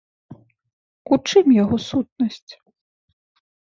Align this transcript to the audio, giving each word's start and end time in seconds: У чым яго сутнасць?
У 1.13 1.21
чым 1.27 1.45
яго 1.63 1.75
сутнасць? 1.89 2.51